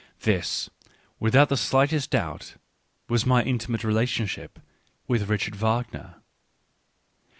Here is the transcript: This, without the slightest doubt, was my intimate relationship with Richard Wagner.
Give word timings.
This, 0.21 0.67
without 1.19 1.49
the 1.49 1.55
slightest 1.55 2.09
doubt, 2.09 2.55
was 3.07 3.23
my 3.27 3.43
intimate 3.43 3.83
relationship 3.83 4.57
with 5.07 5.29
Richard 5.29 5.53
Wagner. 5.55 6.15